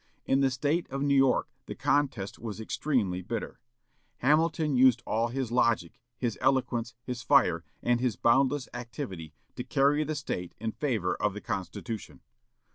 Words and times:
In 0.25 0.41
the 0.41 0.49
State 0.49 0.89
of 0.89 1.03
New 1.03 1.13
York 1.13 1.47
the 1.67 1.75
contest 1.75 2.39
was 2.39 2.59
extremely 2.59 3.21
bitter. 3.21 3.59
Hamilton 4.17 4.75
used 4.75 5.03
all 5.05 5.27
his 5.27 5.51
logic, 5.51 5.99
his 6.17 6.39
eloquence, 6.41 6.95
his 7.03 7.21
fire, 7.21 7.63
and 7.83 7.99
his 7.99 8.15
boundless 8.15 8.67
activity 8.73 9.35
to 9.57 9.63
carry 9.63 10.03
the 10.03 10.15
State 10.15 10.55
in 10.59 10.71
favor 10.71 11.13
of 11.15 11.35
the 11.35 11.41
Constitution. 11.41 12.21